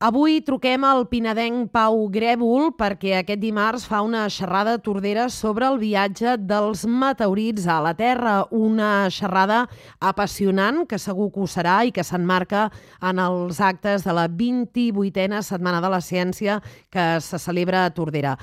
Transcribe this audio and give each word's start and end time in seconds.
Avui 0.00 0.38
truquem 0.40 0.80
al 0.88 1.02
pinadenc 1.10 1.66
Pau 1.76 2.06
Grèvol 2.08 2.70
perquè 2.72 3.18
aquest 3.18 3.36
dimarts 3.42 3.82
fa 3.84 3.98
una 4.00 4.22
xerrada 4.32 4.78
tordera 4.80 5.26
sobre 5.28 5.66
el 5.68 5.76
viatge 5.76 6.38
dels 6.40 6.86
meteorits 6.88 7.66
a 7.68 7.82
la 7.84 7.92
Terra, 7.98 8.38
una 8.48 9.10
xerrada 9.12 9.66
apassionant 10.00 10.86
que 10.88 10.96
segur 10.96 11.28
que 11.34 11.42
ho 11.44 11.48
serà 11.52 11.82
i 11.84 11.92
que 11.92 12.00
s'enmarca 12.00 12.70
en 13.10 13.20
els 13.20 13.60
actes 13.60 14.08
de 14.08 14.14
la 14.16 14.24
28a 14.24 15.42
Setmana 15.44 15.82
de 15.84 15.90
la 15.92 16.00
Ciència 16.00 16.62
que 16.88 17.10
se 17.20 17.36
celebra 17.36 17.84
a 17.84 17.92
Tordera. 17.92 18.38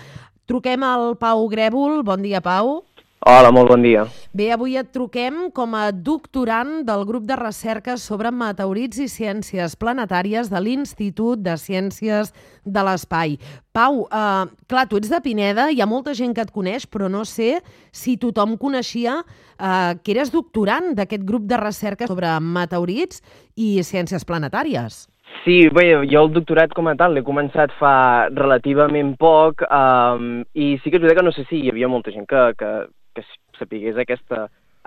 Truquem 0.45 0.85
al 0.85 1.15
Pau 1.17 1.49
Grèvol. 1.49 2.03
Bon 2.05 2.21
dia, 2.21 2.37
Pau. 2.37 2.83
Hola, 3.25 3.49
molt 3.49 3.71
bon 3.71 3.81
dia. 3.81 4.03
Bé, 4.37 4.51
avui 4.53 4.75
et 4.77 4.91
truquem 4.93 5.47
com 5.55 5.73
a 5.73 5.87
doctorant 5.91 6.83
del 6.85 7.01
grup 7.09 7.23
de 7.25 7.35
recerca 7.39 7.95
sobre 7.97 8.29
meteorits 8.29 8.99
i 9.01 9.07
ciències 9.09 9.73
planetàries 9.75 10.51
de 10.53 10.61
l'Institut 10.61 11.41
de 11.41 11.55
Ciències 11.57 12.29
de 12.61 12.83
l'Espai. 12.85 13.39
Pau, 13.73 14.05
eh, 14.05 14.45
clar, 14.69 14.85
tu 14.87 15.01
ets 15.01 15.09
de 15.09 15.21
Pineda, 15.25 15.71
hi 15.71 15.81
ha 15.81 15.89
molta 15.89 16.13
gent 16.13 16.35
que 16.37 16.45
et 16.45 16.53
coneix, 16.53 16.85
però 16.85 17.09
no 17.09 17.25
sé 17.25 17.63
si 17.91 18.17
tothom 18.21 18.55
coneixia 18.55 19.23
eh, 19.23 19.97
que 19.97 20.13
eres 20.13 20.31
doctorant 20.31 20.93
d'aquest 20.93 21.25
grup 21.25 21.49
de 21.49 21.57
recerca 21.57 22.05
sobre 22.05 22.37
meteorits 22.39 23.23
i 23.55 23.81
ciències 23.81 24.29
planetàries. 24.29 25.07
Sí, 25.43 25.69
bé, 25.71 25.89
jo 26.11 26.21
el 26.25 26.31
doctorat 26.35 26.73
com 26.75 26.87
a 26.87 26.95
tal 26.99 27.13
l'he 27.15 27.23
començat 27.23 27.71
fa 27.79 28.27
relativament 28.35 29.13
poc 29.19 29.61
um, 29.63 30.43
i 30.55 30.75
sí 30.83 30.91
que 30.91 30.97
és 30.99 31.03
veritat 31.03 31.19
que 31.21 31.25
no 31.27 31.33
sé 31.35 31.45
si 31.49 31.61
hi 31.61 31.69
havia 31.71 31.87
molta 31.91 32.11
gent 32.11 32.27
que, 32.27 32.41
que, 32.59 32.71
que 33.17 33.25
sapigués 33.57 33.99
aquesta, 33.99 34.45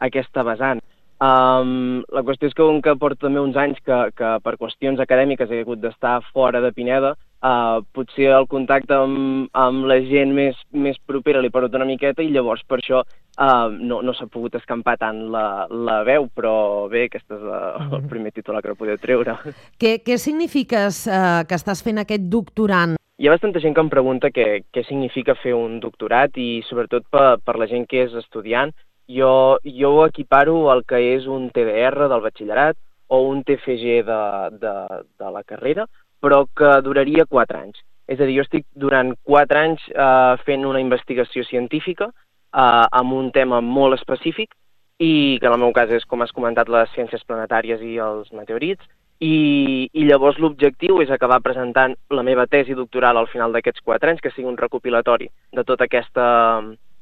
aquesta 0.09 0.47
vessant. 0.47 0.83
Um, 1.21 2.01
la 2.17 2.23
qüestió 2.25 2.49
és 2.49 2.55
que 2.57 2.65
un 2.65 2.79
que 2.81 2.95
porta 2.97 3.27
també 3.27 3.43
uns 3.43 3.59
anys 3.61 3.81
que, 3.85 3.97
que 4.17 4.29
per 4.41 4.55
qüestions 4.57 5.03
acadèmiques 5.05 5.51
he 5.53 5.59
hagut 5.67 5.83
d'estar 5.83 6.15
fora 6.33 6.63
de 6.65 6.71
Pineda, 6.73 7.11
uh, 7.45 7.83
potser 7.93 8.31
el 8.33 8.47
contacte 8.49 8.97
amb, 8.97 9.51
amb 9.53 9.85
la 9.91 9.99
gent 10.07 10.33
més, 10.33 10.57
més 10.73 10.97
propera 11.05 11.43
li 11.45 11.53
perdut 11.53 11.77
una 11.77 11.89
miqueta 11.89 12.25
i 12.25 12.31
llavors 12.33 12.65
per 12.65 12.79
això 12.81 13.03
uh, 13.05 13.69
no, 13.69 14.01
no 14.01 14.15
s'ha 14.17 14.31
pogut 14.33 14.57
escampar 14.57 14.97
tant 15.03 15.27
la, 15.35 15.67
la 15.69 15.99
veu, 16.09 16.31
però 16.33 16.55
bé, 16.89 17.05
aquest 17.11 17.27
és 17.29 17.45
la, 17.45 17.61
el 17.75 17.85
mm-hmm. 17.85 18.09
primer 18.15 18.33
titular 18.33 18.65
que 18.65 18.79
podeu 18.81 18.97
treure. 19.05 19.37
Què, 19.77 19.99
què 20.07 20.17
signifiques 20.17 21.05
uh, 21.11 21.43
que 21.45 21.61
estàs 21.61 21.85
fent 21.85 22.01
aquest 22.01 22.33
doctorant? 22.33 22.97
Hi 23.21 23.27
ha 23.29 23.33
bastanta 23.35 23.61
gent 23.61 23.75
que 23.77 23.83
em 23.85 23.89
pregunta 23.93 24.31
què, 24.33 24.45
què 24.73 24.81
significa 24.87 25.35
fer 25.37 25.51
un 25.53 25.75
doctorat 25.81 26.39
i 26.41 26.63
sobretot 26.65 27.05
per, 27.13 27.35
per 27.45 27.55
la 27.61 27.67
gent 27.69 27.83
que 27.91 28.07
és 28.07 28.15
estudiant. 28.17 28.71
Jo, 29.13 29.33
jo 29.81 29.91
ho 29.93 30.07
equiparo 30.07 30.55
al 30.73 30.87
que 30.89 30.97
és 31.11 31.27
un 31.29 31.51
TDR 31.53 32.07
del 32.09 32.23
batxillerat 32.25 32.79
o 33.13 33.19
un 33.29 33.43
TFG 33.45 33.99
de, 34.09 34.23
de, 34.63 34.73
de 35.21 35.33
la 35.35 35.43
carrera, 35.45 35.85
però 36.25 36.47
que 36.57 36.71
duraria 36.87 37.29
4 37.29 37.61
anys. 37.61 37.83
És 38.09 38.17
a 38.17 38.25
dir, 38.25 38.39
jo 38.39 38.47
estic 38.47 38.65
durant 38.87 39.13
4 39.29 39.63
anys 39.67 39.85
eh, 39.93 40.41
fent 40.47 40.65
una 40.71 40.81
investigació 40.81 41.45
científica 41.45 42.09
eh, 42.09 42.87
amb 43.03 43.19
un 43.19 43.29
tema 43.37 43.61
molt 43.61 43.99
específic 44.01 44.57
i 44.97 45.37
que 45.37 45.53
en 45.53 45.59
el 45.59 45.67
meu 45.67 45.77
cas 45.77 45.93
és, 45.93 46.09
com 46.09 46.25
has 46.25 46.33
comentat, 46.33 46.73
les 46.73 46.89
ciències 46.97 47.29
planetàries 47.29 47.85
i 47.85 47.99
els 48.01 48.33
meteorits, 48.33 48.81
i, 49.21 49.91
i 49.93 50.05
llavors 50.09 50.39
l'objectiu 50.41 51.03
és 51.05 51.11
acabar 51.13 51.43
presentant 51.45 51.95
la 52.17 52.25
meva 52.25 52.47
tesi 52.49 52.75
doctoral 52.77 53.21
al 53.21 53.29
final 53.29 53.53
d'aquests 53.53 53.85
quatre 53.85 54.11
anys, 54.11 54.23
que 54.25 54.33
sigui 54.33 54.49
un 54.49 54.59
recopilatori 54.59 55.29
de 55.53 55.65
tota 55.69 55.85
aquesta, 55.85 56.27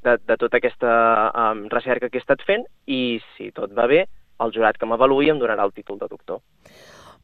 de, 0.05 0.16
de 0.27 0.36
tota 0.36 0.58
aquesta 0.58 0.92
um, 1.30 1.66
recerca 1.70 2.11
que 2.11 2.19
he 2.19 2.24
estat 2.24 2.42
fent 2.46 2.66
i, 2.86 3.20
si 3.36 3.52
tot 3.55 3.74
va 3.74 3.86
bé, 3.86 4.05
el 4.42 4.55
jurat 4.55 4.78
que 4.78 4.86
m'avaluï 4.86 5.30
em 5.30 5.39
donarà 5.39 5.66
el 5.66 5.74
títol 5.74 5.98
de 6.02 6.11
doctor. 6.11 6.42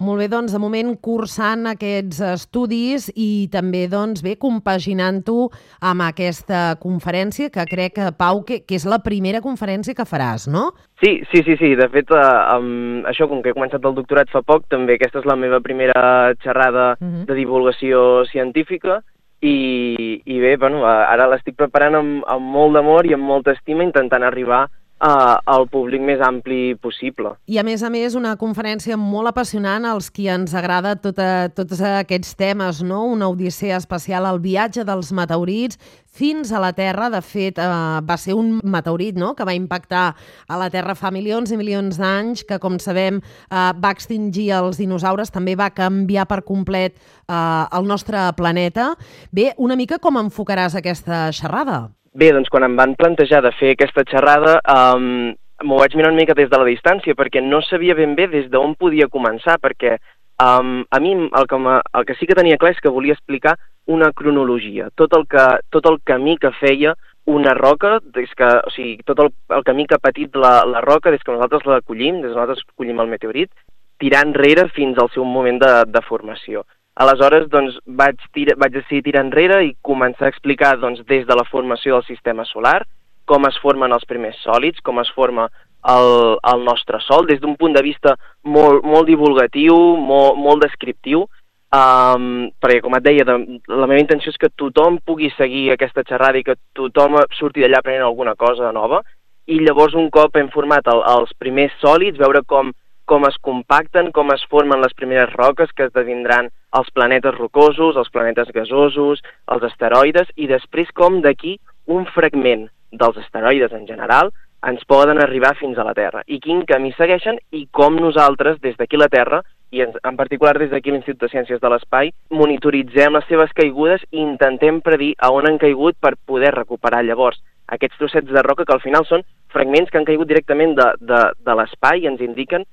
Molt 0.03 0.19
bé, 0.19 0.27
doncs, 0.29 0.53
de 0.53 0.59
moment 0.59 0.91
cursant 0.99 1.69
aquests 1.71 2.19
estudis 2.33 3.07
i 3.15 3.47
també, 3.53 3.85
doncs, 3.91 4.25
bé, 4.25 4.35
compaginant-ho 4.41 5.49
amb 5.87 6.05
aquesta 6.07 6.75
conferència 6.83 7.53
que 7.55 7.67
crec, 7.71 7.95
que, 7.95 8.11
Pau, 8.19 8.43
que, 8.47 8.61
que 8.67 8.75
és 8.75 8.87
la 8.91 8.99
primera 9.05 9.41
conferència 9.45 9.95
que 9.95 10.09
faràs, 10.09 10.49
no? 10.51 10.73
Sí, 11.03 11.21
sí, 11.31 11.45
sí, 11.47 11.57
sí. 11.61 11.75
De 11.79 11.89
fet, 11.93 12.11
eh, 12.11 12.27
amb 12.57 13.07
això, 13.11 13.29
com 13.31 13.43
que 13.43 13.53
he 13.53 13.57
començat 13.57 13.85
el 13.87 13.95
doctorat 13.95 14.31
fa 14.35 14.43
poc, 14.43 14.67
també 14.73 14.99
aquesta 14.99 15.23
és 15.23 15.29
la 15.31 15.39
meva 15.39 15.63
primera 15.63 16.35
xerrada 16.43 16.95
uh 16.99 17.05
mhm. 17.05 17.15
-huh. 17.15 17.27
de 17.27 17.35
divulgació 17.35 18.25
científica 18.27 19.03
i, 19.41 20.23
i 20.25 20.41
bé, 20.41 20.57
bueno, 20.57 20.85
ara 20.87 21.27
l'estic 21.29 21.57
preparant 21.57 21.95
amb, 21.99 22.25
amb 22.27 22.45
molt 22.57 22.75
d'amor 22.75 23.07
i 23.07 23.15
amb 23.15 23.25
molta 23.29 23.53
estima 23.53 23.85
intentant 23.85 24.23
arribar 24.23 24.69
uh, 25.05 25.37
al 25.45 25.67
públic 25.71 26.03
més 26.05 26.23
ampli 26.25 26.75
possible. 26.81 27.35
I 27.51 27.59
a 27.61 27.65
més 27.67 27.85
a 27.85 27.91
més 27.93 28.17
una 28.19 28.35
conferència 28.41 28.97
molt 29.01 29.31
apassionant 29.31 29.87
als 29.89 30.11
qui 30.15 30.29
ens 30.33 30.55
agrada 30.57 30.95
tota, 30.97 31.51
tots 31.55 31.81
aquests 31.85 32.35
temes, 32.41 32.83
no? 32.87 33.05
Una 33.13 33.29
odissea 33.33 33.79
especial, 33.81 34.27
el 34.31 34.41
viatge 34.45 34.87
dels 34.89 35.13
meteorits 35.15 35.79
fins 36.15 36.53
a 36.53 36.61
la 36.63 36.73
Terra. 36.77 37.11
De 37.11 37.21
fet, 37.23 37.59
eh, 37.59 37.65
va 38.07 38.17
ser 38.21 38.37
un 38.39 38.61
meteorit 38.63 39.19
no? 39.19 39.35
que 39.35 39.47
va 39.47 39.55
impactar 39.55 40.15
a 40.49 40.59
la 40.61 40.71
Terra 40.71 40.95
fa 40.95 41.11
milions 41.15 41.51
i 41.51 41.59
milions 41.61 41.99
d'anys, 41.99 42.45
que, 42.49 42.61
com 42.63 42.79
sabem, 42.79 43.21
eh, 43.51 43.73
va 43.81 43.93
extingir 43.95 44.53
els 44.61 44.79
dinosaures, 44.79 45.33
també 45.35 45.57
va 45.57 45.73
canviar 45.75 46.29
per 46.31 46.45
complet 46.47 46.97
eh, 46.97 47.35
el 47.35 47.91
nostre 47.91 48.31
planeta. 48.39 48.95
Bé, 49.33 49.53
una 49.59 49.77
mica 49.77 49.99
com 49.99 50.23
enfocaràs 50.23 50.79
aquesta 50.79 51.29
xerrada? 51.35 51.89
Bé, 52.15 52.29
doncs 52.31 52.47
quan 52.47 52.63
em 52.63 52.77
van 52.79 52.93
plantejar 52.95 53.41
de 53.43 53.51
fer 53.59 53.73
aquesta 53.75 54.05
xerrada, 54.07 54.61
um, 54.71 55.33
m'ho 55.67 55.79
vaig 55.81 55.97
mirar 55.99 56.13
una 56.13 56.21
mica 56.21 56.37
des 56.39 56.47
de 56.51 56.61
la 56.61 56.67
distància 56.69 57.17
perquè 57.19 57.41
no 57.43 57.59
sabia 57.67 57.97
ben 57.99 58.13
bé 58.15 58.29
des 58.31 58.47
d'on 58.53 58.77
podia 58.79 59.09
començar, 59.11 59.57
perquè 59.59 59.97
um, 60.45 60.85
a 60.95 61.01
mi 61.03 61.17
el 61.17 61.49
que, 61.51 61.59
el 61.99 62.07
que 62.07 62.15
sí 62.21 62.29
que 62.31 62.37
tenia 62.39 62.61
clar 62.63 62.71
és 62.71 62.79
que 62.85 62.93
volia 62.95 63.17
explicar 63.19 63.57
una 63.91 64.13
cronologia, 64.13 64.93
tot 64.95 65.19
el, 65.19 65.27
que, 65.27 65.49
tot 65.75 65.91
el 65.91 65.99
camí 66.07 66.37
que 66.39 66.55
feia 66.61 66.95
una 67.27 67.57
roca, 67.59 67.99
des 68.15 68.31
que, 68.39 68.47
o 68.63 68.71
sigui, 68.71 69.03
tot 69.03 69.19
el, 69.19 69.33
el 69.59 69.67
camí 69.67 69.89
que 69.91 69.99
ha 69.99 70.05
patit 70.07 70.39
la, 70.39 70.61
la 70.71 70.85
roca 70.87 71.11
des 71.11 71.23
que 71.25 71.35
nosaltres 71.35 71.67
la 71.67 71.81
collim, 71.83 72.23
des 72.23 72.31
que 72.31 72.37
nosaltres 72.37 72.63
collim 72.77 73.03
el 73.03 73.11
meteorit, 73.11 73.51
tirant 73.99 74.31
enrere 74.31 74.69
fins 74.71 75.03
al 75.03 75.11
seu 75.11 75.27
moment 75.27 75.59
de, 75.59 75.75
de 75.91 76.07
formació. 76.07 76.63
Aleshores, 76.95 77.49
doncs, 77.51 77.75
vaig, 77.87 78.21
tira, 78.37 78.55
vaig 78.57 78.77
decidir 78.77 79.09
tirar 79.09 79.25
enrere 79.27 79.63
i 79.67 79.73
començar 79.83 80.29
a 80.29 80.33
explicar 80.33 80.77
doncs, 80.79 81.03
des 81.09 81.25
de 81.27 81.35
la 81.35 81.47
formació 81.49 81.97
del 81.97 82.07
sistema 82.07 82.45
solar, 82.47 82.85
com 83.27 83.47
es 83.49 83.59
formen 83.63 83.93
els 83.93 84.05
primers 84.07 84.39
sòlids, 84.45 84.83
com 84.85 85.01
es 85.03 85.11
forma 85.17 85.49
el, 85.91 86.37
el 86.53 86.63
nostre 86.65 87.01
Sol, 87.03 87.27
des 87.27 87.41
d'un 87.41 87.57
punt 87.61 87.75
de 87.75 87.83
vista 87.83 88.15
molt, 88.45 88.85
molt 88.87 89.11
divulgatiu, 89.11 89.75
molt, 89.97 90.39
molt 90.39 90.63
descriptiu, 90.63 91.27
um, 91.75 92.47
perquè, 92.63 92.79
com 92.85 92.95
et 92.97 93.05
deia, 93.05 93.27
de, 93.27 93.37
la 93.75 93.89
meva 93.91 94.01
intenció 94.01 94.31
és 94.31 94.39
que 94.41 94.53
tothom 94.55 95.01
pugui 95.05 95.33
seguir 95.35 95.67
aquesta 95.73 96.07
xerrada 96.07 96.39
i 96.39 96.47
que 96.47 96.57
tothom 96.79 97.19
surti 97.35 97.65
d'allà 97.65 97.83
aprenent 97.83 98.07
alguna 98.07 98.37
cosa 98.39 98.71
nova, 98.73 99.03
i 99.51 99.59
llavors 99.61 99.99
un 99.99 100.09
cop 100.15 100.39
hem 100.39 100.49
format 100.55 100.87
el, 100.89 101.03
els 101.19 101.35
primers 101.43 101.75
sòlids, 101.83 102.23
veure 102.23 102.47
com 102.47 102.73
com 103.05 103.27
es 103.29 103.37
compacten, 103.41 104.11
com 104.13 104.33
es 104.35 104.45
formen 104.51 104.81
les 104.83 104.95
primeres 104.97 105.33
roques 105.35 105.73
que 105.77 105.89
esdevindran 105.89 106.51
els 106.79 106.91
planetes 106.97 107.37
rocosos, 107.37 107.99
els 108.01 108.11
planetes 108.11 108.51
gasosos, 108.55 109.23
els 109.53 109.67
asteroides, 109.71 110.31
i 110.37 110.49
després 110.51 110.91
com 110.97 111.21
d'aquí 111.25 111.59
un 111.87 112.09
fragment 112.15 112.69
dels 112.93 113.19
asteroides 113.21 113.73
en 113.77 113.87
general 113.87 114.33
ens 114.65 114.85
poden 114.89 115.21
arribar 115.21 115.53
fins 115.59 115.77
a 115.77 115.85
la 115.85 115.93
Terra, 115.93 116.23
i 116.25 116.39
quin 116.41 116.63
camí 116.65 116.95
segueixen 116.97 117.37
i 117.53 117.67
com 117.71 117.99
nosaltres, 118.01 118.57
des 118.65 118.79
d'aquí 118.79 118.97
la 118.97 119.11
Terra, 119.13 119.43
i 119.75 119.83
en, 119.83 119.93
particular 120.17 120.55
des 120.59 120.71
d'aquí 120.71 120.93
l'Institut 120.95 121.27
de 121.27 121.33
Ciències 121.33 121.61
de 121.61 121.71
l'Espai, 121.71 122.13
monitoritzem 122.31 123.19
les 123.19 123.27
seves 123.29 123.53
caigudes 123.59 124.05
i 124.13 124.23
intentem 124.23 124.81
predir 124.81 125.13
a 125.19 125.33
on 125.35 125.49
han 125.51 125.59
caigut 125.59 125.99
per 126.01 126.15
poder 126.25 126.55
recuperar 126.55 127.03
llavors 127.05 127.43
aquests 127.75 127.99
trossets 127.99 128.31
de 128.31 128.43
roca 128.45 128.65
que 128.65 128.75
al 128.77 128.83
final 128.85 129.07
són 129.09 129.25
fragments 129.53 129.91
que 129.91 129.99
han 129.99 130.09
caigut 130.09 130.31
directament 130.31 130.75
de, 130.79 130.89
de, 131.01 131.21
de 131.45 131.59
l'espai 131.59 132.05
i 132.05 132.11
ens 132.11 132.23
indiquen 132.25 132.65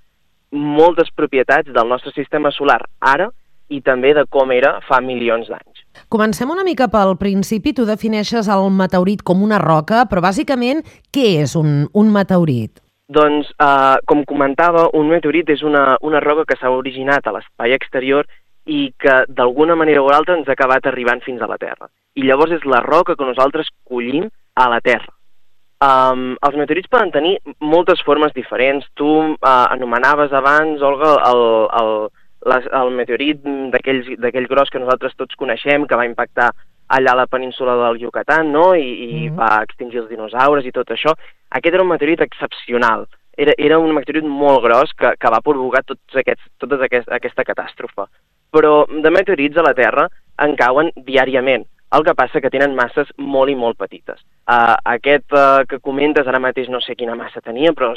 moltes 0.52 1.10
propietats 1.16 1.72
del 1.72 1.88
nostre 1.88 2.12
sistema 2.16 2.52
solar 2.52 2.82
ara 3.00 3.30
i 3.72 3.80
també 3.82 4.12
de 4.14 4.26
com 4.30 4.52
era 4.52 4.76
fa 4.88 5.00
milions 5.02 5.48
d'anys. 5.48 5.84
Comencem 6.12 6.50
una 6.52 6.66
mica 6.68 6.90
pel 6.92 7.16
principi. 7.20 7.74
Tu 7.74 7.86
defineixes 7.88 8.50
el 8.52 8.70
meteorit 8.76 9.24
com 9.24 9.44
una 9.44 9.60
roca, 9.64 10.04
però 10.12 10.24
bàsicament 10.24 10.84
què 11.16 11.28
és 11.46 11.56
un, 11.56 11.88
un 11.96 12.12
meteorit? 12.12 12.82
Doncs, 13.12 13.50
eh, 13.60 13.98
com 14.08 14.24
comentava, 14.28 14.90
un 14.96 15.10
meteorit 15.12 15.50
és 15.52 15.64
una, 15.68 15.98
una 16.02 16.22
roca 16.24 16.46
que 16.48 16.60
s'ha 16.60 16.72
originat 16.72 17.28
a 17.28 17.36
l'espai 17.36 17.76
exterior 17.76 18.28
i 18.66 18.92
que 19.00 19.24
d'alguna 19.28 19.76
manera 19.76 20.04
o 20.04 20.12
altra 20.14 20.38
ens 20.38 20.48
ha 20.48 20.56
acabat 20.56 20.86
arribant 20.88 21.24
fins 21.26 21.42
a 21.42 21.50
la 21.50 21.58
Terra. 21.60 21.90
I 22.16 22.28
llavors 22.28 22.54
és 22.60 22.68
la 22.68 22.84
roca 22.84 23.16
que 23.16 23.28
nosaltres 23.28 23.72
collim 23.88 24.30
a 24.56 24.70
la 24.70 24.80
Terra. 24.84 25.12
Um, 25.82 26.36
els 26.46 26.58
meteorits 26.60 26.90
poden 26.94 27.10
tenir 27.14 27.38
moltes 27.60 28.02
formes 28.06 28.34
diferents. 28.38 28.86
Tu 28.94 29.08
uh, 29.08 29.36
anomenaves 29.74 30.34
abans, 30.38 30.82
Olga, 30.86 31.16
el, 31.32 31.46
el, 31.82 31.94
les, 32.54 32.68
el 32.82 32.92
meteorit 32.98 33.48
d'aquell 33.74 34.50
gros 34.52 34.70
que 34.70 34.82
nosaltres 34.82 35.18
tots 35.18 35.40
coneixem, 35.40 35.88
que 35.90 35.98
va 35.98 36.06
impactar 36.06 36.52
allà 36.92 37.16
a 37.16 37.22
la 37.22 37.28
península 37.32 37.78
del 37.80 38.02
Yucatán, 38.04 38.52
no?, 38.52 38.76
i, 38.76 38.84
i 38.84 39.30
mm 39.30 39.34
-hmm. 39.34 39.40
va 39.40 39.64
extingir 39.64 40.02
els 40.02 40.10
dinosaures 40.10 40.66
i 40.66 40.72
tot 40.72 40.92
això. 40.92 41.16
Aquest 41.50 41.74
era 41.74 41.84
un 41.84 41.90
meteorit 41.90 42.22
excepcional. 42.22 43.08
Era, 43.38 43.54
era 43.58 43.80
un 43.80 43.94
meteorit 43.96 44.26
molt 44.26 44.62
gros 44.64 44.92
que, 44.94 45.16
que 45.18 45.32
va 45.32 45.42
provocar 45.42 45.84
tots 45.84 46.16
aquests, 46.16 46.44
tota 46.60 46.76
aquest, 46.86 47.10
aquesta 47.10 47.44
catàstrofe. 47.44 48.06
però 48.52 48.86
de 49.04 49.10
meteorits 49.10 49.58
a 49.58 49.64
la 49.64 49.74
Terra 49.74 50.10
en 50.38 50.56
cauen 50.56 50.92
diàriament. 50.96 51.64
El 51.92 52.06
que 52.08 52.14
passa 52.16 52.40
que 52.40 52.50
tenen 52.52 52.76
masses 52.76 53.10
molt 53.20 53.52
i 53.52 53.56
molt 53.60 53.76
petites. 53.80 54.22
Uh, 54.48 54.78
aquest 54.94 55.34
uh, 55.36 55.66
que 55.68 55.82
comentes 55.84 56.28
ara 56.28 56.40
mateix 56.40 56.70
no 56.72 56.80
sé 56.80 56.96
quina 56.96 57.18
massa 57.20 57.44
tenia, 57.44 57.74
però 57.76 57.92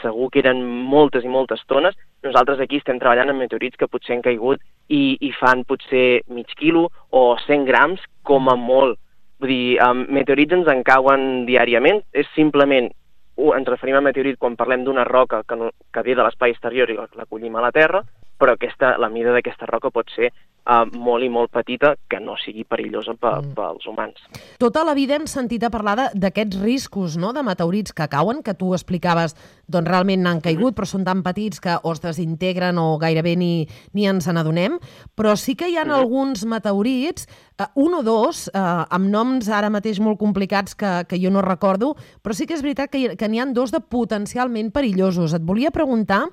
segur 0.00 0.28
que 0.34 0.42
eren 0.42 0.64
moltes 0.66 1.22
i 1.22 1.30
moltes 1.30 1.62
tones. 1.70 1.94
Nosaltres 2.26 2.60
aquí 2.64 2.80
estem 2.82 2.98
treballant 2.98 3.30
amb 3.30 3.44
meteorits 3.44 3.78
que 3.78 3.86
potser 3.86 4.16
han 4.16 4.24
caigut 4.26 4.58
i, 4.90 5.16
i 5.22 5.30
fan 5.38 5.62
potser 5.68 6.22
mig 6.26 6.50
quilo 6.58 6.88
o 7.14 7.22
100 7.46 7.68
grams 7.70 8.02
com 8.26 8.50
a 8.50 8.56
molt. 8.58 8.98
Vull 9.38 9.52
dir, 9.52 9.78
um, 9.84 10.02
meteorits 10.18 10.58
ens 10.58 10.72
en 10.72 10.82
cauen 10.82 11.44
diàriament, 11.46 12.02
és 12.16 12.26
simplement 12.34 12.90
ens 13.36 13.68
referim 13.68 13.98
a 13.98 14.02
meteorit 14.02 14.38
quan 14.40 14.56
parlem 14.56 14.82
d'una 14.84 15.04
roca 15.06 15.42
que, 15.46 15.56
no, 15.60 15.70
que 15.92 16.02
ve 16.02 16.16
de 16.16 16.24
l'espai 16.24 16.54
exterior 16.54 16.90
i 16.90 16.96
l'acollim 16.98 17.54
a 17.54 17.66
la 17.68 17.72
Terra, 17.72 18.02
però 18.40 18.56
aquesta, 18.56 18.96
la 18.98 19.10
mida 19.12 19.34
d'aquesta 19.36 19.68
roca 19.70 19.92
pot 19.92 20.10
ser 20.16 20.32
uh, 20.66 20.84
molt 20.98 21.24
i 21.24 21.30
molt 21.32 21.52
petita 21.54 21.94
que 22.10 22.20
no 22.22 22.36
sigui 22.40 22.66
perillosa 22.68 23.14
pe, 23.14 23.30
mm. 23.30 23.54
pels 23.56 23.86
humans. 23.88 24.22
Tota 24.62 24.84
la 24.86 24.96
vida 24.98 25.16
hem 25.16 25.26
sentit 25.30 25.64
a 25.64 25.70
parlar 25.72 26.10
d'aquests 26.14 26.60
riscos 26.62 27.16
no?, 27.20 27.32
de 27.36 27.44
meteorits 27.46 27.94
que 27.96 28.08
cauen, 28.12 28.42
que 28.42 28.56
tu 28.58 28.72
explicaves, 28.74 29.36
doncs 29.70 29.90
realment 29.90 30.22
n'han 30.24 30.42
caigut, 30.44 30.72
mm. 30.72 30.78
però 30.78 30.90
són 30.90 31.06
tan 31.06 31.22
petits 31.26 31.62
que 31.62 31.78
o 31.82 31.94
es 31.94 32.02
desintegren 32.02 32.78
o 32.82 32.96
gairebé 33.02 33.36
ni, 33.38 33.52
ni 33.94 34.06
ens 34.10 34.28
n'adonem, 34.28 34.80
però 35.16 35.36
sí 35.38 35.56
que 35.58 35.70
hi 35.70 35.78
ha 35.78 35.86
mm. 35.86 35.96
alguns 35.96 36.44
meteorits, 36.48 37.28
uh, 37.60 37.70
un 37.86 38.00
o 38.00 38.02
dos, 38.06 38.46
uh, 38.52 38.84
amb 38.90 39.10
noms 39.12 39.50
ara 39.52 39.70
mateix 39.72 40.00
molt 40.02 40.20
complicats 40.20 40.74
que, 40.74 40.92
que 41.08 41.20
jo 41.22 41.30
no 41.30 41.44
recordo, 41.46 41.94
però 42.22 42.34
sí 42.36 42.48
que 42.48 42.58
és 42.58 42.64
veritat 42.64 42.90
que, 42.92 43.14
que 43.16 43.30
n'hi 43.30 43.42
han 43.42 43.54
dos 43.56 43.72
de 43.74 43.80
potencialment 43.80 44.72
perillosos. 44.74 45.36
Et 45.36 45.46
volia 45.46 45.74
preguntar 45.74 46.24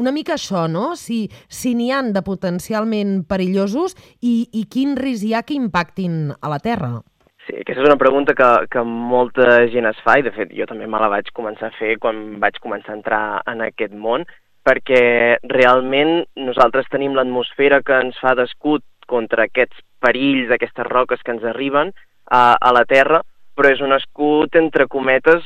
una 0.00 0.12
mica 0.14 0.38
això, 0.38 0.66
no?, 0.70 0.94
si, 0.98 1.26
si 1.48 1.74
n'hi 1.76 1.90
han 1.94 2.12
de 2.14 2.24
potencialment 2.24 3.22
perillosos 3.28 3.73
casos 3.74 3.96
i, 4.22 4.48
i 4.52 4.64
quin 4.70 4.96
risc 4.96 5.24
hi 5.24 5.34
ha 5.34 5.42
que 5.42 5.54
impactin 5.54 6.32
a 6.40 6.48
la 6.48 6.60
Terra? 6.62 7.00
Sí, 7.44 7.58
aquesta 7.60 7.82
és 7.82 7.88
una 7.88 8.00
pregunta 8.00 8.34
que, 8.34 8.48
que 8.70 8.82
molta 8.84 9.66
gent 9.72 9.86
es 9.90 9.98
fa 10.04 10.16
i, 10.18 10.24
de 10.24 10.32
fet, 10.32 10.54
jo 10.56 10.66
també 10.66 10.86
me 10.86 11.00
la 11.00 11.10
vaig 11.12 11.28
començar 11.36 11.68
a 11.68 11.76
fer 11.76 11.98
quan 12.00 12.38
vaig 12.40 12.56
començar 12.62 12.94
a 12.94 12.96
entrar 12.96 13.24
en 13.50 13.60
aquest 13.66 13.92
món, 13.92 14.24
perquè 14.64 15.36
realment 15.50 16.24
nosaltres 16.40 16.88
tenim 16.88 17.14
l'atmosfera 17.14 17.82
que 17.84 17.98
ens 18.06 18.16
fa 18.22 18.32
d'escut 18.38 18.84
contra 19.06 19.44
aquests 19.44 19.82
perills, 20.00 20.48
aquestes 20.54 20.88
roques 20.88 21.20
que 21.20 21.34
ens 21.34 21.44
arriben 21.44 21.92
a, 22.32 22.56
a 22.56 22.72
la 22.72 22.86
Terra, 22.88 23.20
però 23.54 23.68
és 23.70 23.82
un 23.84 23.92
escut, 23.92 24.56
entre 24.56 24.88
cometes, 24.88 25.44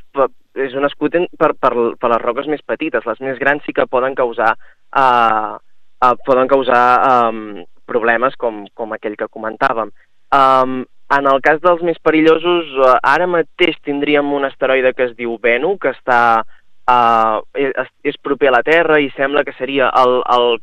és 0.55 0.77
un 0.79 0.87
escut 0.87 1.19
per, 1.35 1.51
per, 1.59 1.73
per 1.99 2.13
les 2.13 2.23
roques 2.23 2.47
més 2.47 2.63
petites. 2.63 3.05
Les 3.11 3.19
més 3.27 3.43
grans 3.43 3.67
sí 3.67 3.75
que 3.75 3.91
poden 3.91 4.15
causar, 4.15 4.55
uh, 4.95 5.59
uh, 5.59 6.15
poden 6.25 6.49
causar 6.49 6.85
um, 7.11 7.43
problemes 7.89 8.37
com, 8.37 8.63
com 8.77 8.95
aquell 8.95 9.17
que 9.19 9.31
comentàvem. 9.33 9.91
Um, 10.35 10.83
en 11.17 11.27
el 11.31 11.41
cas 11.41 11.61
dels 11.65 11.83
més 11.87 11.99
perillosos, 12.05 12.71
uh, 12.85 12.99
ara 13.01 13.27
mateix 13.31 13.79
tindríem 13.87 14.33
un 14.37 14.45
asteroide 14.49 14.93
que 14.95 15.09
es 15.09 15.17
diu 15.17 15.39
Venu, 15.43 15.77
que 15.81 15.95
està, 15.97 16.21
uh, 16.45 17.41
és, 17.57 17.93
és 18.05 18.21
proper 18.23 18.53
a 18.53 18.59
la 18.59 18.65
Terra 18.67 19.01
i 19.01 19.09
sembla 19.17 19.45
que 19.45 19.57
seria 19.57 19.89
el, 20.03 20.21
el, 20.37 20.59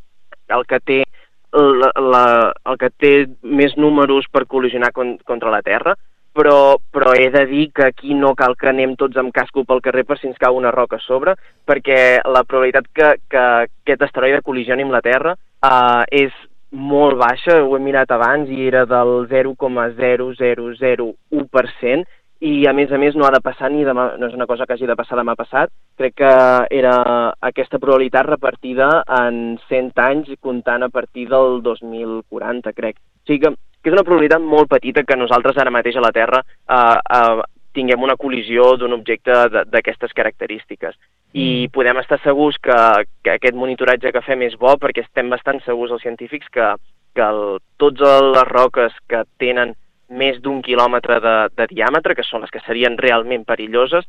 el 0.54 0.66
que 0.70 0.80
té 0.80 1.00
la, 1.56 1.90
la, 2.00 2.26
el 2.68 2.78
que 2.78 2.90
té 3.00 3.14
més 3.42 3.76
números 3.80 4.28
per 4.32 4.44
col·lisionar 4.46 4.92
con, 4.94 5.16
contra 5.24 5.50
la 5.50 5.62
Terra, 5.66 5.96
però, 6.36 6.76
però 6.92 7.14
he 7.16 7.30
de 7.32 7.46
dir 7.48 7.70
que 7.72 7.86
aquí 7.86 8.14
no 8.14 8.34
cal 8.36 8.56
que 8.60 8.68
anem 8.68 8.94
tots 9.00 9.16
amb 9.16 9.32
casco 9.34 9.64
pel 9.64 9.80
carrer 9.84 10.04
per 10.04 10.18
si 10.20 10.28
ens 10.28 10.38
cau 10.38 10.58
una 10.58 10.72
roca 10.74 11.00
a 11.00 11.04
sobre, 11.04 11.36
perquè 11.66 12.20
la 12.28 12.44
probabilitat 12.44 12.90
que, 12.92 13.14
que 13.30 13.46
aquest 13.64 14.04
asteroide 14.04 14.44
col·lisioni 14.44 14.84
amb 14.84 14.94
la 14.94 15.02
Terra 15.04 15.32
uh, 15.36 16.04
és 16.12 16.34
molt 16.70 17.18
baixa, 17.18 17.62
ho 17.62 17.76
he 17.76 17.80
mirat 17.80 18.10
abans 18.10 18.48
i 18.50 18.66
era 18.66 18.86
del 18.86 19.28
0,0001% 19.30 22.04
i 22.40 22.66
a 22.68 22.72
més 22.76 22.90
a 22.92 22.98
més 23.00 23.14
no 23.16 23.24
ha 23.24 23.30
de 23.32 23.40
passar 23.40 23.70
ni 23.72 23.84
demà, 23.84 24.18
no 24.20 24.26
és 24.28 24.34
una 24.36 24.46
cosa 24.46 24.66
que 24.66 24.74
hagi 24.74 24.86
de 24.86 24.96
passar 24.96 25.16
demà 25.16 25.34
passat, 25.38 25.70
crec 25.96 26.14
que 26.20 26.32
era 26.78 26.92
aquesta 27.48 27.78
probabilitat 27.80 28.26
repartida 28.28 29.02
en 29.22 29.58
100 29.70 29.92
anys 30.04 30.28
comptant 30.40 30.82
a 30.84 30.90
partir 30.92 31.28
del 31.30 31.62
2040, 31.64 32.72
crec. 32.76 32.96
O 32.98 33.00
sigui 33.26 33.40
que, 33.46 33.50
que 33.80 33.88
és 33.88 33.96
una 33.96 34.04
probabilitat 34.04 34.42
molt 34.44 34.68
petita 34.68 35.04
que 35.08 35.16
nosaltres 35.16 35.56
ara 35.56 35.72
mateix 35.72 35.96
a 35.96 36.04
la 36.04 36.12
Terra 36.12 36.42
eh, 36.44 36.76
eh, 36.76 37.40
tinguem 37.76 38.02
una 38.02 38.16
col·lisió 38.16 38.74
d'un 38.80 38.96
objecte 38.96 39.36
d'aquestes 39.68 40.14
característiques 40.16 40.96
i 41.36 41.66
mm. 41.66 41.72
podem 41.76 42.00
estar 42.00 42.18
segurs 42.24 42.58
que, 42.62 42.76
que 43.22 43.36
aquest 43.36 43.56
monitoratge 43.58 44.12
que 44.14 44.24
fem 44.24 44.46
és 44.46 44.56
bo 44.60 44.76
perquè 44.80 45.04
estem 45.04 45.28
bastant 45.32 45.60
segurs 45.64 45.92
els 45.92 46.04
científics 46.06 46.48
que, 46.52 46.70
que 47.16 47.24
el, 47.24 47.58
tots 47.80 48.00
les 48.00 48.48
roques 48.48 48.96
que 49.10 49.24
tenen 49.42 49.74
més 50.08 50.38
d'un 50.42 50.62
quilòmetre 50.62 51.18
de, 51.20 51.36
de 51.58 51.66
diàmetre, 51.72 52.14
que 52.14 52.24
són 52.26 52.44
les 52.44 52.52
que 52.54 52.62
serien 52.62 52.94
realment 53.00 53.44
perilloses, 53.44 54.06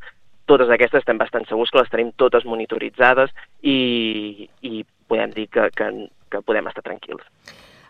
totes 0.48 0.70
aquestes 0.70 1.02
estem 1.02 1.18
bastant 1.20 1.44
segurs 1.48 1.72
que 1.72 1.80
les 1.82 1.90
tenim 1.92 2.12
totes 2.16 2.46
monitoritzades 2.48 3.34
i, 3.60 4.48
i 4.62 4.84
podem 5.10 5.34
dir 5.34 5.48
que, 5.52 5.68
que, 5.76 5.90
que 6.30 6.44
podem 6.46 6.70
estar 6.70 6.84
tranquils. 6.86 7.24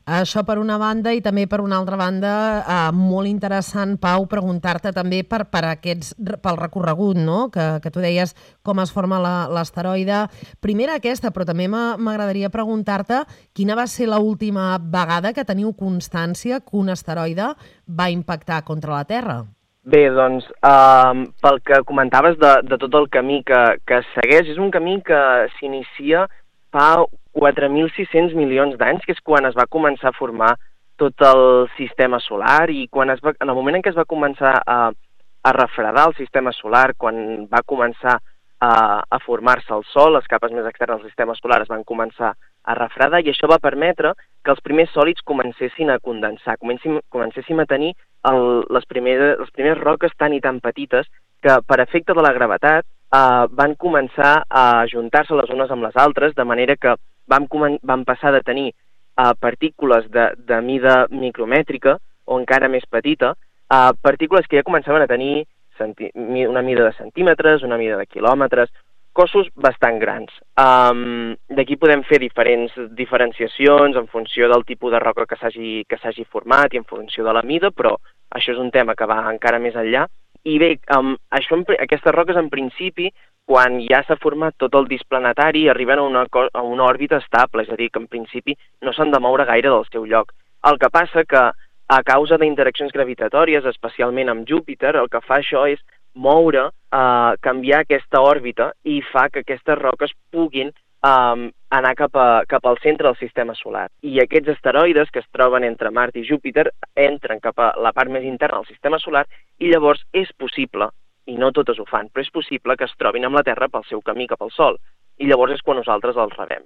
Això 0.09 0.41
per 0.41 0.55
una 0.57 0.79
banda 0.81 1.13
i 1.13 1.19
també 1.21 1.43
per 1.45 1.59
una 1.61 1.77
altra 1.77 1.99
banda, 2.01 2.31
eh, 2.63 2.77
molt 2.97 3.29
interessant, 3.29 3.99
Pau, 4.01 4.25
preguntar-te 4.31 4.89
també 4.97 5.19
per, 5.21 5.43
per 5.53 5.67
aquests, 5.69 6.15
pel 6.17 6.57
recorregut, 6.57 7.21
no? 7.21 7.51
que, 7.53 7.67
que 7.85 7.93
tu 7.93 8.01
deies 8.01 8.33
com 8.65 8.81
es 8.81 8.93
forma 8.95 9.19
l'asteroide. 9.53 10.23
Primera 10.65 10.97
aquesta, 10.97 11.29
però 11.29 11.45
també 11.45 11.69
m'agradaria 11.69 12.49
preguntar-te 12.49 13.21
quina 13.53 13.77
va 13.77 13.85
ser 13.85 14.09
l'última 14.09 14.79
vegada 14.81 15.35
que 15.37 15.45
teniu 15.45 15.75
constància 15.77 16.63
que 16.65 16.81
un 16.81 16.89
asteroide 16.89 17.53
va 17.85 18.09
impactar 18.09 18.63
contra 18.65 18.97
la 18.97 19.05
Terra? 19.05 19.43
Bé, 19.85 20.07
doncs, 20.09 20.49
eh, 20.65 21.25
pel 21.45 21.61
que 21.69 21.85
comentaves 21.85 22.41
de, 22.41 22.57
de 22.65 22.81
tot 22.81 22.97
el 22.97 23.13
camí 23.13 23.43
que, 23.45 23.61
que 23.85 24.01
segueix, 24.15 24.49
és 24.57 24.57
un 24.57 24.73
camí 24.73 25.03
que 25.05 25.21
s'inicia 25.59 26.25
fa 26.75 27.05
4.600 27.39 28.35
milions 28.37 28.77
d'anys, 28.79 29.05
que 29.07 29.15
és 29.15 29.23
quan 29.25 29.47
es 29.49 29.57
va 29.57 29.69
començar 29.71 30.11
a 30.11 30.19
formar 30.19 30.55
tot 30.99 31.23
el 31.23 31.69
sistema 31.77 32.19
solar 32.21 32.69
i 32.75 32.89
quan 32.91 33.11
es 33.15 33.23
va, 33.23 33.35
en 33.39 33.49
el 33.49 33.55
moment 33.55 33.79
en 33.79 33.85
què 33.85 33.93
es 33.93 33.99
va 33.99 34.09
començar 34.09 34.57
a, 34.67 34.79
a 34.91 35.53
refredar 35.55 36.09
el 36.11 36.17
sistema 36.19 36.53
solar, 36.57 36.91
quan 36.99 37.47
va 37.53 37.63
començar 37.63 38.19
a, 38.61 38.73
a 39.09 39.19
formar-se 39.23 39.73
el 39.75 39.85
Sol, 39.93 40.17
les 40.17 40.27
capes 40.27 40.53
més 40.53 40.67
externes 40.67 40.99
del 40.99 41.13
sistema 41.13 41.37
solar 41.39 41.63
es 41.63 41.71
van 41.71 41.87
començar 41.87 42.33
a 42.69 42.75
refredar 42.75 43.23
i 43.23 43.31
això 43.31 43.49
va 43.51 43.61
permetre 43.63 44.13
que 44.45 44.53
els 44.53 44.61
primers 44.65 44.91
sòlids 44.93 45.23
comencessin 45.25 45.93
a 45.95 46.01
condensar, 46.03 46.59
comencéssim, 46.59 46.99
comencéssim 47.15 47.63
a 47.63 47.69
tenir 47.71 47.95
el, 48.29 48.65
les, 48.75 48.87
primeres, 48.91 49.39
les 49.39 49.55
primeres 49.55 49.79
roques 49.81 50.13
tan 50.19 50.35
i 50.35 50.43
tan 50.45 50.59
petites 50.61 51.07
que 51.43 51.61
per 51.67 51.79
efecte 51.85 52.17
de 52.19 52.25
la 52.25 52.35
gravetat 52.35 52.85
eh, 53.15 53.45
van 53.51 53.75
començar 53.77 54.43
a 54.49 54.85
juntar-se 54.91 55.37
les 55.37 55.51
unes 55.55 55.71
amb 55.71 55.89
les 55.89 55.97
altres, 55.97 56.35
de 56.35 56.45
manera 56.45 56.77
que 56.77 56.95
vam, 57.29 57.47
vam 57.83 58.05
passar 58.05 58.33
de 58.33 58.43
tenir 58.43 58.73
uh, 58.73 59.35
partícules 59.41 60.09
de, 60.11 60.31
de 60.49 60.61
mida 60.65 61.07
micromètrica 61.11 61.99
o 62.25 62.39
encara 62.41 62.71
més 62.73 62.87
petita, 62.91 63.35
uh, 63.69 63.93
partícules 64.03 64.47
que 64.49 64.61
ja 64.61 64.67
començaven 64.67 65.05
a 65.05 65.11
tenir 65.11 65.47
una 65.79 66.63
mida 66.63 66.83
de 66.89 66.93
centímetres, 66.97 67.63
una 67.63 67.79
mida 67.79 67.97
de 68.01 68.07
quilòmetres, 68.11 68.73
cossos 69.15 69.47
bastant 69.55 69.99
grans. 70.03 70.33
Um, 70.59 71.37
D'aquí 71.55 71.77
podem 71.79 72.03
fer 72.07 72.19
diferents 72.23 72.75
diferenciacions 72.99 73.97
en 73.99 74.09
funció 74.11 74.49
del 74.51 74.65
tipus 74.67 74.95
de 74.95 75.01
roca 75.03 75.27
que 75.27 75.39
s'hagi 75.39 76.27
format 76.27 76.75
i 76.75 76.83
en 76.83 76.87
funció 76.87 77.27
de 77.27 77.35
la 77.35 77.45
mida, 77.47 77.71
però 77.71 77.97
això 78.35 78.55
és 78.55 78.59
un 78.59 78.73
tema 78.75 78.95
que 78.99 79.07
va 79.07 79.21
encara 79.31 79.63
més 79.63 79.79
enllà. 79.79 80.07
I 80.49 80.57
bé, 80.61 80.71
um, 80.97 81.13
això, 81.35 81.59
aquestes 81.77 82.15
roques 82.15 82.39
en 82.41 82.49
principi 82.49 83.11
quan 83.49 83.79
ja 83.85 84.03
s'ha 84.05 84.17
format 84.21 84.57
tot 84.61 84.75
el 84.77 84.87
disc 84.89 85.05
planetari 85.09 85.67
arriben 85.69 86.01
a 86.01 86.05
una, 86.05 86.25
a 86.29 86.63
una 86.63 86.85
òrbita 86.85 87.21
estable, 87.23 87.65
és 87.65 87.73
a 87.73 87.77
dir, 87.81 87.89
que 87.93 88.01
en 88.01 88.09
principi 88.09 88.57
no 88.85 88.93
s'han 88.93 89.13
de 89.13 89.21
moure 89.25 89.47
gaire 89.49 89.73
del 89.73 89.87
seu 89.93 90.05
lloc. 90.09 90.33
El 90.69 90.79
que 90.81 90.91
passa 90.93 91.25
que 91.25 91.45
a 91.89 92.01
causa 92.05 92.37
d'interaccions 92.41 92.93
gravitatòries, 92.93 93.65
especialment 93.69 94.29
amb 94.29 94.49
Júpiter, 94.49 94.95
el 95.01 95.09
que 95.09 95.23
fa 95.25 95.39
això 95.41 95.65
és 95.69 95.81
moure, 96.15 96.67
eh, 96.69 97.33
canviar 97.41 97.81
aquesta 97.85 98.21
òrbita 98.21 98.73
i 98.85 99.01
fa 99.13 99.29
que 99.33 99.45
aquestes 99.45 99.79
roques 99.81 100.13
puguin 100.31 100.73
eh, 101.05 101.51
anar 101.71 101.95
cap, 101.97 102.17
a, 102.17 102.45
cap 102.49 102.67
al 102.67 102.79
centre 102.83 103.09
del 103.09 103.19
sistema 103.21 103.55
solar. 103.55 103.89
I 104.03 104.21
aquests 104.23 104.55
asteroides 104.57 105.11
que 105.13 105.21
es 105.23 105.29
troben 105.35 105.65
entre 105.65 105.91
Mart 105.91 106.17
i 106.17 106.25
Júpiter 106.29 106.69
entren 106.95 107.43
cap 107.45 107.59
a 107.61 107.75
la 107.81 107.93
part 107.93 108.11
més 108.11 108.25
interna 108.25 108.63
del 108.63 108.71
sistema 108.73 108.99
solar 109.03 109.27
i 109.59 109.71
llavors 109.73 110.05
és 110.13 110.33
possible 110.39 110.91
i 111.29 111.37
no 111.37 111.53
totes 111.53 111.79
ho 111.79 111.85
fan, 111.85 112.09
però 112.09 112.25
és 112.25 112.33
possible 112.33 112.77
que 112.77 112.87
es 112.89 112.97
trobin 112.97 113.27
amb 113.29 113.37
la 113.37 113.45
Terra 113.45 113.69
pel 113.69 113.85
seu 113.89 114.01
camí 114.01 114.27
cap 114.27 114.43
al 114.43 114.53
Sol, 114.55 114.79
i 115.21 115.29
llavors 115.29 115.59
és 115.59 115.65
quan 115.65 115.77
nosaltres 115.77 116.17
els 116.17 116.37
rebem. 116.39 116.65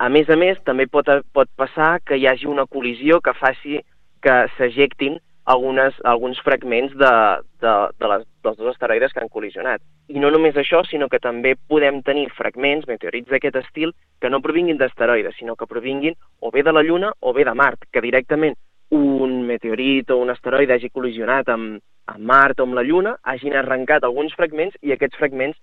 A 0.00 0.08
més 0.08 0.30
a 0.32 0.36
més, 0.40 0.56
també 0.64 0.86
pot, 0.88 1.10
pot 1.36 1.50
passar 1.60 1.98
que 2.08 2.16
hi 2.16 2.24
hagi 2.26 2.48
una 2.48 2.64
col·lisió 2.64 3.20
que 3.20 3.36
faci 3.36 3.82
que 4.24 4.36
s'ejectin 4.56 5.18
algunes, 5.44 5.96
alguns 6.08 6.40
fragments 6.46 6.94
de, 6.96 7.12
de, 7.60 7.74
de 8.00 8.12
les, 8.12 8.24
dels 8.44 8.56
dos 8.58 8.72
asteroides 8.72 9.12
que 9.12 9.20
han 9.22 9.30
col·lisionat. 9.32 9.82
I 10.08 10.20
no 10.22 10.30
només 10.30 10.56
això, 10.56 10.82
sinó 10.88 11.08
que 11.08 11.20
també 11.22 11.54
podem 11.68 12.02
tenir 12.06 12.28
fragments, 12.36 12.88
meteorits 12.88 13.30
d'aquest 13.30 13.60
estil, 13.62 13.94
que 14.20 14.30
no 14.30 14.42
provinguin 14.44 14.80
d'asteroides, 14.80 15.36
sinó 15.38 15.56
que 15.56 15.68
provinguin 15.70 16.16
o 16.40 16.50
bé 16.50 16.64
de 16.66 16.72
la 16.72 16.82
Lluna 16.82 17.12
o 17.20 17.32
bé 17.36 17.44
de 17.44 17.54
Mart, 17.54 17.86
que 17.92 18.04
directament 18.04 18.56
un 18.90 19.42
meteorit 19.46 20.10
o 20.10 20.18
un 20.18 20.30
asteroide 20.30 20.74
hagi 20.74 20.90
col·lisionat 20.90 21.48
amb, 21.52 21.78
amb 22.10 22.24
Mart 22.26 22.60
o 22.60 22.66
amb 22.66 22.74
la 22.78 22.84
Lluna, 22.86 23.16
hagin 23.22 23.54
arrencat 23.54 24.04
alguns 24.04 24.34
fragments 24.34 24.76
i 24.82 24.92
aquests 24.94 25.18
fragments 25.20 25.58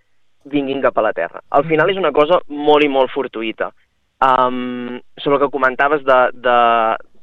vinguin 0.47 0.81
cap 0.81 0.97
a 0.97 1.03
la 1.03 1.13
Terra. 1.13 1.41
Al 1.49 1.65
mm. 1.65 1.69
final 1.73 1.91
és 1.91 1.99
una 1.99 2.13
cosa 2.15 2.39
molt 2.47 2.85
i 2.85 2.89
molt 2.91 3.11
fortuïta. 3.11 3.73
Um, 4.23 4.97
sobre 5.21 5.37
el 5.37 5.43
que 5.43 5.53
comentaves 5.53 6.01
de, 6.07 6.17
de, 6.33 6.57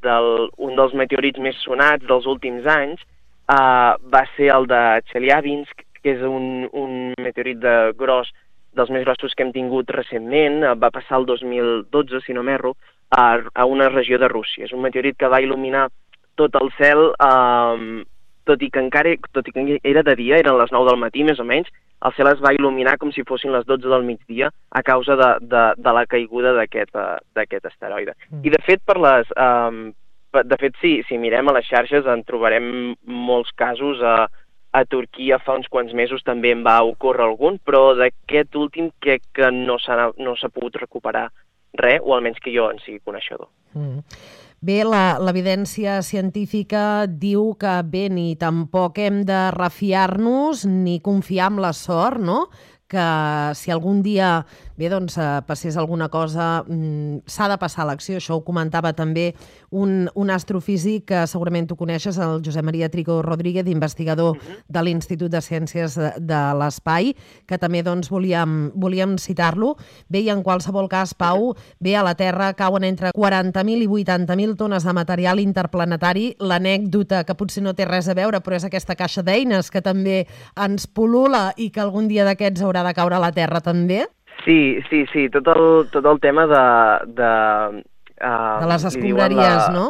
del, 0.04 0.28
un 0.62 0.76
dels 0.78 0.94
meteorits 0.94 1.40
més 1.42 1.58
sonats 1.64 2.06
dels 2.06 2.28
últims 2.30 2.68
anys 2.70 3.02
uh, 3.48 3.94
va 4.14 4.24
ser 4.36 4.50
el 4.54 4.68
de 4.70 4.80
Chelyabinsk, 5.10 5.84
que 6.02 6.16
és 6.16 6.24
un, 6.24 6.66
un 6.72 7.12
meteorit 7.20 7.60
de 7.60 7.76
gros, 7.98 8.30
dels 8.74 8.90
més 8.90 9.04
grossos 9.06 9.34
que 9.34 9.44
hem 9.46 9.52
tingut 9.54 9.90
recentment, 9.94 10.62
uh, 10.62 10.74
va 10.78 10.92
passar 10.94 11.20
el 11.20 11.28
2012, 11.30 12.24
si 12.26 12.36
no 12.36 12.44
m'erro, 12.46 12.74
a, 13.10 13.38
a 13.54 13.66
una 13.66 13.88
regió 13.92 14.18
de 14.18 14.28
Rússia. 14.28 14.66
És 14.66 14.74
un 14.74 14.82
meteorit 14.84 15.16
que 15.18 15.30
va 15.30 15.42
il·luminar 15.44 15.88
tot 16.38 16.56
el 16.60 16.72
cel, 16.78 17.10
uh, 17.22 18.02
tot 18.44 18.62
i 18.62 18.68
que 18.70 18.82
encara 18.82 19.14
tot 19.32 19.48
i 19.48 19.54
que 19.54 19.80
era 19.82 20.02
de 20.04 20.16
dia, 20.18 20.38
eren 20.42 20.58
les 20.60 20.72
9 20.74 20.90
del 20.90 21.00
matí 21.00 21.24
més 21.24 21.40
o 21.40 21.46
menys, 21.48 21.70
el 22.04 22.12
cel 22.18 22.28
es 22.28 22.40
va 22.44 22.52
il·luminar 22.52 22.98
com 23.00 23.12
si 23.14 23.24
fossin 23.24 23.54
les 23.54 23.64
12 23.64 23.88
del 23.88 24.04
migdia 24.04 24.50
a 24.76 24.82
causa 24.84 25.16
de, 25.16 25.28
de, 25.48 25.62
de 25.80 25.92
la 25.96 26.04
caiguda 26.06 26.52
d'aquest 26.58 26.96
uh, 27.00 27.70
asteroide. 27.70 28.12
Mm. 28.28 28.42
I 28.44 28.52
de 28.52 28.60
fet, 28.66 28.82
per 28.84 28.98
les, 29.00 29.30
um, 29.40 29.86
de 30.42 30.56
fet 30.60 30.74
sí, 30.82 30.96
si 31.08 31.18
mirem 31.18 31.48
a 31.48 31.54
les 31.56 31.68
xarxes 31.68 32.08
en 32.10 32.24
trobarem 32.26 32.66
molts 33.06 33.52
casos 33.56 34.02
a, 34.02 34.26
a 34.74 34.84
Turquia 34.90 35.38
fa 35.38 35.54
uns 35.58 35.70
quants 35.70 35.94
mesos 35.94 36.24
també 36.26 36.50
en 36.54 36.64
va 36.66 36.80
ocórrer 36.82 37.28
algun, 37.28 37.60
però 37.62 37.92
d'aquest 37.98 38.56
últim 38.58 38.90
crec 39.00 39.22
que 39.36 39.50
no 39.54 39.78
s'ha 39.78 40.10
no 40.18 40.34
pogut 40.50 40.80
recuperar 40.82 41.28
res, 41.78 42.00
o 42.02 42.14
almenys 42.14 42.40
que 42.42 42.54
jo 42.54 42.68
en 42.70 42.80
sigui 42.82 43.00
coneixedor. 43.04 43.50
Mm. 43.74 44.02
Bé, 44.64 44.78
l'evidència 44.86 45.98
científica 46.00 47.04
diu 47.06 47.50
que 47.60 47.74
bé, 47.84 48.06
ni 48.08 48.32
tampoc 48.40 48.96
hem 49.02 49.20
de 49.28 49.40
refiar-nos 49.52 50.64
ni 50.64 51.00
confiar 51.04 51.50
en 51.52 51.60
la 51.60 51.74
sort, 51.76 52.22
no? 52.22 52.46
Que 52.94 53.08
si 53.58 53.74
algun 53.74 54.02
dia 54.06 54.44
bé, 54.76 54.88
doncs, 54.90 55.16
eh, 55.18 55.42
passés 55.46 55.76
alguna 55.76 56.08
cosa, 56.08 56.64
mm, 56.66 57.22
s'ha 57.26 57.48
de 57.48 57.58
passar 57.58 57.82
a 57.82 57.86
l'acció. 57.86 58.16
Això 58.16 58.34
ho 58.34 58.44
comentava 58.44 58.92
també 58.92 59.34
un, 59.70 60.10
un 60.14 60.30
astrofísic 60.30 61.04
que 61.06 61.26
segurament 61.26 61.68
tu 61.68 61.76
coneixes, 61.76 62.18
el 62.18 62.42
Josep 62.44 62.64
Maria 62.64 62.88
Trigo 62.88 63.22
Rodríguez, 63.22 63.66
investigador 63.66 64.36
uh 64.36 64.40
-huh. 64.40 64.64
de 64.68 64.82
l'Institut 64.82 65.30
de 65.30 65.38
Ciències 65.38 65.94
de, 65.94 66.12
de 66.18 66.54
l'Espai, 66.58 67.14
que 67.46 67.58
també 67.58 67.82
doncs, 67.82 68.08
volíem, 68.08 68.72
volíem 68.74 69.18
citar-lo. 69.18 69.76
Bé, 70.08 70.20
i 70.20 70.30
en 70.30 70.42
qualsevol 70.42 70.88
cas, 70.88 71.14
Pau, 71.14 71.54
bé, 71.78 71.96
a 71.96 72.02
la 72.02 72.14
Terra 72.14 72.54
cauen 72.54 72.84
entre 72.84 73.10
40.000 73.10 73.82
i 73.82 73.86
80.000 73.86 74.56
tones 74.56 74.84
de 74.84 74.92
material 74.92 75.38
interplanetari. 75.38 76.36
L'anècdota, 76.38 77.24
que 77.24 77.34
potser 77.34 77.62
no 77.62 77.74
té 77.74 77.84
res 77.84 78.08
a 78.08 78.14
veure, 78.14 78.40
però 78.40 78.56
és 78.56 78.64
aquesta 78.64 78.94
caixa 78.94 79.22
d'eines 79.22 79.70
que 79.70 79.80
també 79.80 80.26
ens 80.56 80.86
polula 80.86 81.52
i 81.56 81.70
que 81.70 81.80
algun 81.80 82.08
dia 82.08 82.24
d'aquests 82.24 82.62
haurà 82.62 82.82
de 82.86 82.94
caure 82.96 83.18
a 83.18 83.22
la 83.22 83.32
Terra 83.32 83.60
també. 83.64 84.04
Sí, 84.44 84.80
sí, 84.90 85.04
sí, 85.12 85.28
tot 85.32 85.48
el, 85.54 85.66
tot 85.92 86.06
el 86.10 86.20
tema 86.20 86.46
de... 86.50 86.64
De, 87.16 87.30
uh, 88.20 88.58
de 88.60 88.70
les 88.72 88.88
escombraries, 88.92 89.68
la... 89.68 89.72
no? 89.72 89.86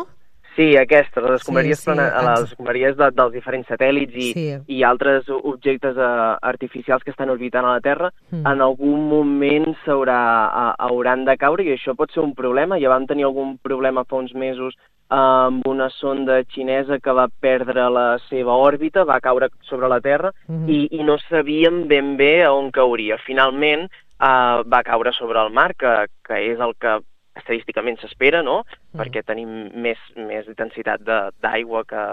Sí, 0.54 0.76
aquestes, 0.78 1.22
les 1.22 1.40
escombraries, 1.40 1.80
sí, 1.80 1.90
sí, 1.90 1.98
les 1.98 2.44
escombraries 2.46 2.96
de, 2.96 3.08
dels 3.10 3.32
diferents 3.34 3.66
satèl·lits 3.66 4.14
i, 4.14 4.26
sí. 4.36 4.44
i 4.70 4.82
altres 4.86 5.26
objectes 5.34 5.98
uh, 5.98 6.36
artificials 6.46 7.02
que 7.02 7.10
estan 7.10 7.32
orbitant 7.32 7.66
a 7.66 7.72
la 7.74 7.82
Terra, 7.82 8.12
mm. 8.30 8.44
en 8.46 8.62
algun 8.62 9.08
moment 9.10 9.72
s'haurà 9.82 10.18
uh, 10.46 10.66
hauran 10.86 11.24
de 11.26 11.34
caure 11.40 11.66
i 11.66 11.72
això 11.74 11.96
pot 11.98 12.14
ser 12.14 12.22
un 12.22 12.36
problema. 12.38 12.78
Ja 12.78 12.92
vam 12.92 13.08
tenir 13.10 13.26
algun 13.26 13.56
problema 13.66 14.06
fa 14.06 14.20
uns 14.22 14.34
mesos 14.34 14.78
amb 15.14 15.66
una 15.68 15.88
sonda 15.92 16.38
xinesa 16.54 17.00
que 17.02 17.12
va 17.12 17.26
perdre 17.28 17.88
la 17.92 18.06
seva 18.28 18.54
òrbita, 18.56 19.04
va 19.04 19.20
caure 19.20 19.50
sobre 19.68 19.90
la 19.90 20.00
Terra 20.00 20.30
mm 20.46 20.54
-hmm. 20.54 20.70
i, 20.70 21.00
i 21.00 21.02
no 21.02 21.18
sabíem 21.18 21.88
ben 21.88 22.16
bé 22.16 22.46
on 22.48 22.70
cauria. 22.70 23.18
Finalment, 23.18 23.90
uh, 24.20 24.62
va 24.62 24.82
caure 24.82 25.12
sobre 25.12 25.40
el 25.40 25.50
mar, 25.50 25.74
que, 25.74 26.06
que 26.22 26.52
és 26.52 26.60
el 26.60 26.74
que 26.78 27.00
estadísticament 27.38 27.98
s'espera, 28.00 28.42
no? 28.46 28.62
Mm. 28.64 29.00
Perquè 29.00 29.24
tenim 29.26 29.50
més, 29.74 30.00
més 30.16 30.46
intensitat 30.50 31.02
d'aigua 31.42 31.84
que, 31.88 32.04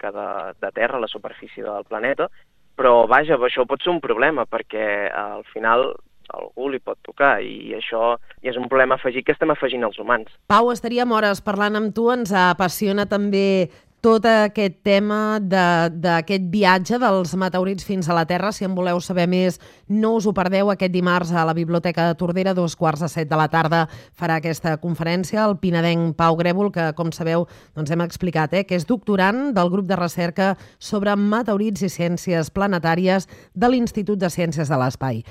que 0.00 0.10
de, 0.14 0.26
de 0.60 0.72
terra 0.74 0.98
a 0.98 1.04
la 1.04 1.10
superfície 1.10 1.64
del 1.64 1.86
planeta, 1.88 2.28
però 2.74 3.04
vaja, 3.10 3.38
això 3.38 3.66
pot 3.70 3.82
ser 3.82 3.92
un 3.94 4.02
problema 4.02 4.46
perquè 4.50 5.10
al 5.14 5.44
final 5.52 5.92
algú 6.34 6.70
li 6.72 6.80
pot 6.80 6.98
tocar 7.04 7.36
i 7.44 7.74
això 7.76 8.14
i 8.42 8.48
és 8.48 8.56
un 8.56 8.68
problema 8.70 8.96
afegit 8.96 9.26
que 9.26 9.34
estem 9.34 9.52
afegint 9.52 9.84
els 9.84 9.98
humans. 10.00 10.30
Pau, 10.50 10.70
estaríem 10.72 11.12
hores 11.12 11.42
parlant 11.44 11.76
amb 11.78 11.94
tu, 11.94 12.08
ens 12.12 12.32
apassiona 12.32 13.04
també 13.06 13.68
tot 14.04 14.26
aquest 14.28 14.82
tema 14.84 15.38
d'aquest 15.40 16.50
viatge 16.52 16.98
dels 17.00 17.30
meteorits 17.40 17.86
fins 17.88 18.10
a 18.10 18.16
la 18.16 18.26
Terra. 18.28 18.50
Si 18.52 18.66
en 18.66 18.74
voleu 18.76 19.00
saber 19.00 19.24
més, 19.30 19.56
no 19.88 20.10
us 20.18 20.26
ho 20.28 20.34
perdeu 20.36 20.68
aquest 20.68 20.92
dimarts 20.92 21.32
a 21.32 21.46
la 21.48 21.54
Biblioteca 21.56 22.10
de 22.10 22.18
Tordera, 22.20 22.52
dos 22.52 22.76
quarts 22.76 23.00
de 23.00 23.08
set 23.08 23.30
de 23.30 23.38
la 23.40 23.48
tarda 23.48 23.86
farà 24.12 24.36
aquesta 24.42 24.76
conferència 24.82 25.46
el 25.46 25.56
pinadenc 25.62 26.18
Pau 26.20 26.36
Grèvol, 26.36 26.68
que, 26.74 26.90
com 26.98 27.14
sabeu, 27.16 27.48
doncs 27.72 27.94
hem 27.94 28.04
explicat, 28.04 28.52
eh, 28.52 28.66
que 28.68 28.76
és 28.76 28.84
doctorant 28.84 29.54
del 29.56 29.72
grup 29.72 29.88
de 29.88 29.96
recerca 29.96 30.52
sobre 30.78 31.16
meteorits 31.16 31.88
i 31.88 31.92
ciències 31.96 32.52
planetàries 32.52 33.24
de 33.54 33.72
l'Institut 33.72 34.20
de 34.20 34.28
Ciències 34.28 34.68
de 34.68 34.84
l'Espai. 34.84 35.24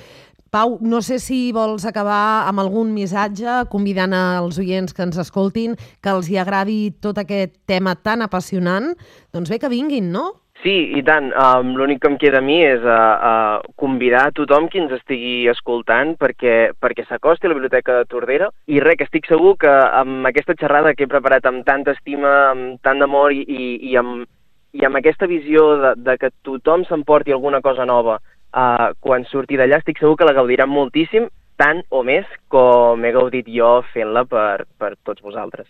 Pau, 0.54 0.76
no 0.86 1.00
sé 1.02 1.16
si 1.18 1.50
vols 1.50 1.82
acabar 1.90 2.46
amb 2.46 2.62
algun 2.62 2.92
missatge 2.94 3.64
convidant 3.72 4.12
als 4.14 4.60
oients 4.62 4.94
que 4.94 5.02
ens 5.02 5.18
escoltin, 5.18 5.74
que 5.98 6.12
els 6.14 6.28
hi 6.30 6.38
agradi 6.38 6.92
tot 7.02 7.18
aquest 7.18 7.56
tema 7.66 7.96
tan 7.98 8.22
apassionant. 8.22 8.92
Doncs 9.34 9.50
bé, 9.50 9.58
que 9.58 9.72
vinguin, 9.72 10.12
no? 10.14 10.28
Sí, 10.62 10.76
i 10.94 11.02
tant. 11.08 11.32
Um, 11.34 11.72
L'únic 11.80 12.04
que 12.04 12.12
em 12.12 12.20
queda 12.22 12.38
a 12.38 12.46
mi 12.46 12.60
és 12.62 12.86
uh, 12.86 12.94
uh, 12.94 13.72
convidar 13.82 14.28
a 14.28 14.36
tothom 14.38 14.68
qui 14.70 14.84
ens 14.84 14.94
estigui 14.94 15.50
escoltant 15.50 16.14
perquè, 16.22 16.54
perquè 16.78 17.08
s'acosti 17.08 17.50
a 17.50 17.52
la 17.52 17.58
Biblioteca 17.58 17.98
de 17.98 18.08
Tordera 18.14 18.52
i 18.70 18.78
res, 18.78 19.00
que 19.02 19.10
estic 19.10 19.26
segur 19.32 19.56
que 19.58 19.74
amb 19.74 20.30
aquesta 20.30 20.54
xerrada 20.60 20.94
que 20.94 21.08
he 21.08 21.10
preparat 21.10 21.50
amb 21.50 21.66
tanta 21.66 21.98
estima, 21.98 22.36
amb 22.52 22.78
tant 22.86 23.02
d'amor 23.02 23.34
i, 23.34 23.42
i, 23.42 23.66
i, 23.90 23.98
amb, 23.98 24.30
i 24.78 24.86
amb 24.86 25.02
aquesta 25.02 25.26
visió 25.26 25.66
de, 25.82 25.96
de 26.06 26.16
que 26.22 26.30
tothom 26.46 26.86
s'emporti 26.86 27.34
alguna 27.34 27.66
cosa 27.66 27.90
nova 27.90 28.22
uh, 28.54 28.94
quan 29.04 29.26
surti 29.30 29.58
d'allà 29.60 29.82
estic 29.82 30.00
segur 30.02 30.16
que 30.20 30.28
la 30.30 30.36
gaudiran 30.38 30.72
moltíssim, 30.72 31.28
tant 31.58 31.84
o 31.90 32.04
més 32.06 32.30
com 32.50 33.04
he 33.04 33.12
gaudit 33.14 33.50
jo 33.50 33.82
fent-la 33.94 34.26
per, 34.30 34.66
per 34.80 34.96
tots 35.04 35.22
vosaltres. 35.26 35.68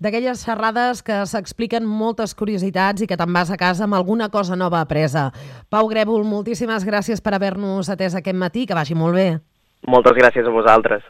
D'aquelles 0.00 0.40
xerrades 0.46 1.02
que 1.04 1.18
s'expliquen 1.28 1.84
moltes 1.84 2.32
curiositats 2.32 3.04
i 3.04 3.08
que 3.08 3.18
te'n 3.20 3.34
vas 3.36 3.50
a 3.52 3.58
casa 3.60 3.84
amb 3.84 3.98
alguna 3.98 4.30
cosa 4.32 4.56
nova 4.56 4.80
apresa. 4.80 5.26
Pau 5.68 5.90
Grèvol, 5.92 6.24
moltíssimes 6.24 6.86
gràcies 6.88 7.20
per 7.20 7.34
haver-nos 7.36 7.92
atès 7.92 8.16
aquest 8.16 8.38
matí, 8.40 8.64
que 8.64 8.78
vagi 8.78 8.96
molt 8.96 9.18
bé. 9.20 9.28
Moltes 9.86 10.16
gràcies 10.16 10.48
a 10.48 10.54
vosaltres. 10.54 11.04